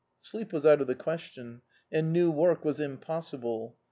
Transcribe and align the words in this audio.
Sleep 0.19 0.51
was 0.51 0.65
out 0.65 0.81
of 0.81 0.87
the 0.87 0.95
question, 0.95 1.61
and 1.91 2.11
new 2.11 2.31
work 2.31 2.65
was 2.65 2.79
impossible. 2.79 3.77